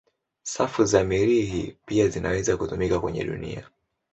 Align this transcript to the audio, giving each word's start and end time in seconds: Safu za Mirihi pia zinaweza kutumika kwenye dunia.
Safu 0.43 0.83
za 0.85 1.03
Mirihi 1.03 1.77
pia 1.85 2.07
zinaweza 2.07 2.57
kutumika 2.57 2.99
kwenye 2.99 3.23
dunia. 3.23 3.69